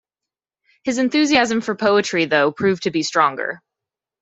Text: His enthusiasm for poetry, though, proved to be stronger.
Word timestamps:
His 0.83 0.97
enthusiasm 0.97 1.61
for 1.61 1.75
poetry, 1.75 2.25
though, 2.25 2.51
proved 2.51 2.81
to 2.81 2.89
be 2.89 3.03
stronger. 3.03 3.61